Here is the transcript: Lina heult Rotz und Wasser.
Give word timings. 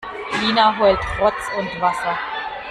Lina 0.39 0.71
heult 0.79 0.99
Rotz 1.19 1.45
und 1.59 1.79
Wasser. 1.79 2.17